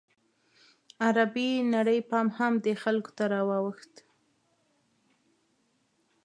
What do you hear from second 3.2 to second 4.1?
راواوښت.